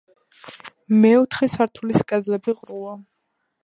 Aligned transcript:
მეოთხე 1.05 1.51
სართულის 1.57 2.03
კედლები 2.13 2.61
ყრუა. 2.65 3.01